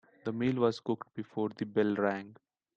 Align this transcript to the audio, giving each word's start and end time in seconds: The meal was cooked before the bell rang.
The 0.23 0.33
meal 0.33 0.55
was 0.55 0.79
cooked 0.79 1.13
before 1.13 1.49
the 1.49 1.67
bell 1.67 1.93
rang. 1.93 2.35